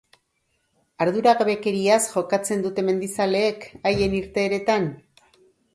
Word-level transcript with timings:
Arduragabekeriaz 1.05 1.99
jokatzen 2.15 2.65
dute 2.67 2.89
mendizaleek 2.89 3.69
haien 3.91 4.19
irteeretan? 4.23 4.91